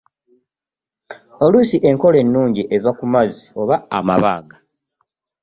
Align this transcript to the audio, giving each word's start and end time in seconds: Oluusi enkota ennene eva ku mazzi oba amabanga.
Oluusi 1.43 1.77
enkota 1.89 2.17
ennene 2.23 2.61
eva 2.75 2.91
ku 2.99 3.05
mazzi 3.13 3.45
oba 3.61 3.75
amabanga. 3.97 4.57